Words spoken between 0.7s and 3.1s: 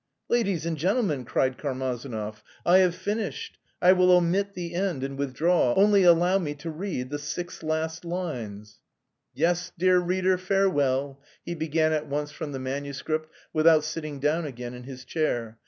gentlemen," cried Karmazinov, "I have